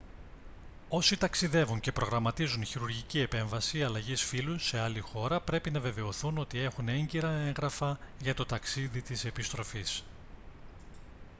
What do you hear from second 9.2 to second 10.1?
επιστροφής